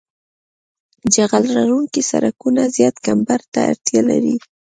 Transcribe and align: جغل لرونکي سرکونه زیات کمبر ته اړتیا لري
جغل 1.13 1.43
لرونکي 1.55 2.01
سرکونه 2.11 2.63
زیات 2.75 2.95
کمبر 3.05 3.39
ته 3.53 3.59
اړتیا 3.71 4.01
لري 4.09 4.35